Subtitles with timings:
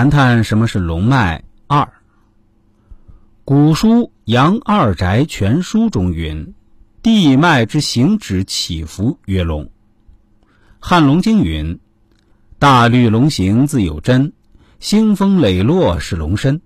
[0.00, 1.44] 谈谈什么是龙脉。
[1.66, 1.92] 二，
[3.44, 6.54] 古书《杨二宅全书》中云
[7.04, 9.64] ：“地脉之行止起伏曰龙。”
[10.78, 11.78] 《汉龙经》云
[12.58, 14.32] ：“大律龙行自有真，
[14.78, 16.62] 兴风磊落是龙身。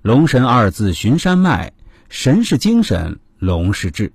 [0.00, 1.74] 龙神二字寻山脉，
[2.08, 4.14] 神是精神，龙是志。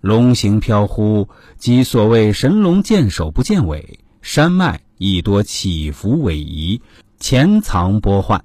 [0.00, 4.00] 龙行飘忽，即所谓神龙见首不见尾。
[4.20, 6.80] 山脉亦多起伏逶迤，
[7.18, 8.44] 潜藏波幻。”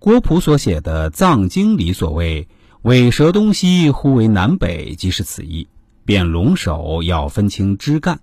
[0.00, 2.48] 郭璞所写的《藏经》里所谓
[2.82, 5.68] “尾蛇东西，忽为南北”，即是此意。
[6.04, 8.20] 辨龙首要分清枝干，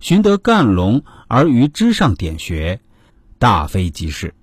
[0.00, 2.80] 寻得干龙而于枝上点穴，
[3.38, 4.34] 大非即是。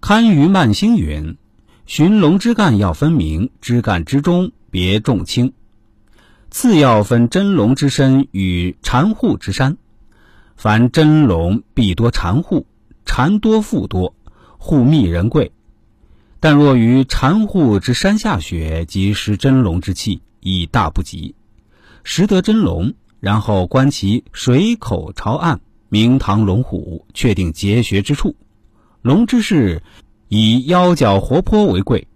[0.00, 1.36] 堪舆慢星云
[1.84, 5.52] ：“寻龙枝干要分明，枝干之中别重轻。
[6.50, 9.76] 次要分真龙之身与缠护之山。
[10.58, 12.66] 凡真龙必多缠护，
[13.06, 14.14] 缠多腹多。”
[14.60, 15.52] 护密人贵，
[16.40, 21.36] 但若于缠护之山下穴，即失真龙之气，亦大不及。
[22.02, 28.34] 识得真龙，然后观其水口朝岸，明堂龙虎，确定结穴之处。
[29.00, 29.80] 龙之势，
[30.26, 32.08] 以腰脚活泼为贵，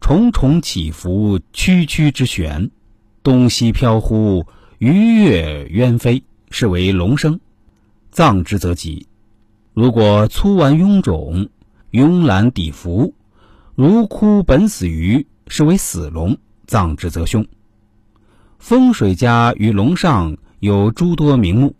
[0.00, 2.70] 重重起伏，曲曲之旋，
[3.24, 4.46] 东西飘忽，
[4.78, 7.40] 鱼跃鸢飞，是为龙生。
[8.10, 9.06] 藏之则吉。
[9.74, 11.48] 如果粗完臃肿。
[11.90, 13.14] 慵懒底伏，
[13.74, 17.46] 如枯本死鱼，是为死龙，葬之则凶。
[18.58, 21.74] 风水家于龙上有诸多名目，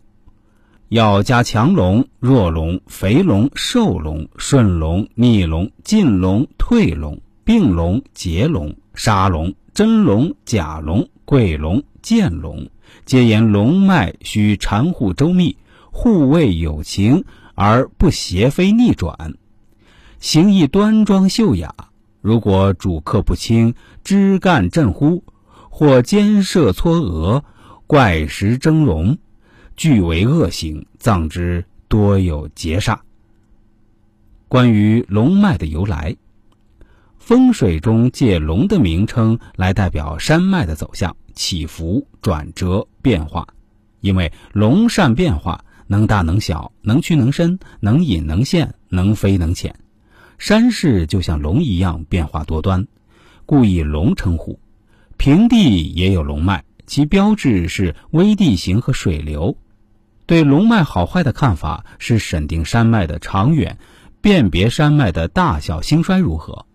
[0.87, 12.67] 要加强龙、弱龙、肥龙、瘦龙、顺龙、逆龙、进龙、退龙、病龙、劫龙、杀龙、真龙、假龙、贵龙、贱龙，
[13.05, 15.55] 皆言龙脉需缠护周密，
[15.91, 17.23] 护卫有情，
[17.55, 19.33] 而不邪非逆转。
[20.19, 21.73] 形意端庄秀雅，
[22.21, 23.73] 如果主客不清，
[24.03, 25.23] 枝干震乎，
[25.69, 27.43] 或尖射搓额，
[27.87, 29.17] 怪石峥嵘，
[29.75, 32.99] 俱为恶行，葬之多有劫煞。
[34.47, 36.15] 关于龙脉的由来，
[37.17, 43.47] 风水中借龙的名称来代表山脉的走向、起伏、转折、变化，
[44.01, 49.73] 因为龙善变化，能大能小，能屈能伸，能隐能现，能飞能潜。
[50.37, 52.85] 山势就像龙一样变化多端，
[53.47, 54.59] 故以龙称呼。
[55.17, 59.57] 平地也有龙脉，其标志是微地形和水流。
[60.27, 63.79] 对龙脉好坏的看法是审定山脉的长远，
[64.21, 66.67] 辨别山脉的大小兴衰如何。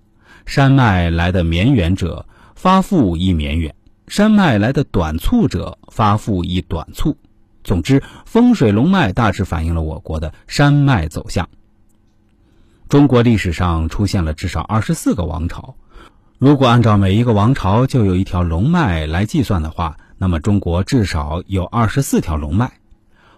[0.45, 2.27] 山脉来的绵远者，
[2.57, 3.71] 发富亦绵远；
[4.09, 7.17] 山脉来的短促者，发富亦短促。
[7.65, 11.49] 总之，风水龙脉大致反映了我国的山脉走向。
[12.89, 15.75] 中国历史上出现了至少二十四个王朝，
[16.39, 22.71] 如果按照每一个王朝就有一条龙脉来计算的话，那么中国至少有二十四条龙脉。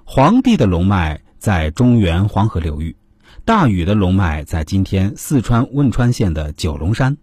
[0.04, 2.96] 黄帝的龙脉在中原黄河流域，
[3.44, 7.16] 大禹的龙脉在今天四川汶川县的九龙山，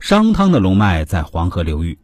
[0.00, 1.98] 商汤的龙脉在黄河流域，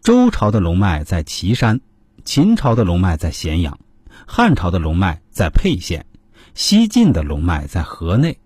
[0.00, 1.80] 周朝的龙脉在岐山，
[2.24, 3.78] 秦朝的龙脉在咸阳，
[4.26, 6.06] 汉朝的龙脉在沛县，
[6.54, 8.38] 西晋的龙脉在河内。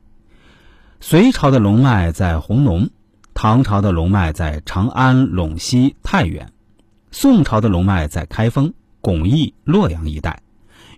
[1.00, 2.90] 隋朝的龙脉在弘农，
[3.34, 6.52] 唐朝的龙脉在长安、陇西、太原，
[7.12, 10.42] 宋朝的龙脉在开封、巩义、洛阳一带，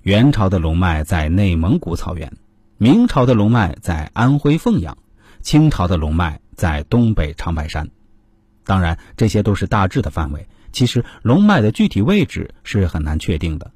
[0.03, 2.33] 元朝的龙脉在内蒙古草原，
[2.79, 4.97] 明朝的龙脉在安徽凤阳，
[5.43, 7.91] 清朝的龙脉在东北长白山。
[8.65, 10.49] 当然，这些都是大致的范围。
[10.73, 13.71] 其实，龙脉的具体位置是很难确定的，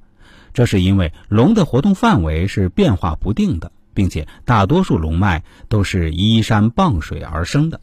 [0.53, 3.73] 这是因为龙的活动范围是变化不定的。
[3.97, 7.81] 并且大多数龙脉都是依山傍水而生的。